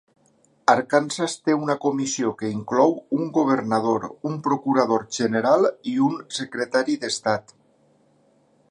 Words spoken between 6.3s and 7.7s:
secretari d'estat.